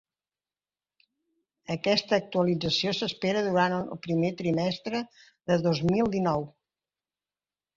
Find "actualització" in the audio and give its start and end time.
2.21-2.93